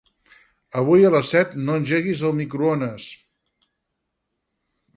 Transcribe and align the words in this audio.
Avui 0.79 1.03
a 1.09 1.11
les 1.15 1.29
set 1.33 1.53
no 1.67 1.75
engeguis 1.81 2.25
el 2.31 2.35
microones. 2.39 3.07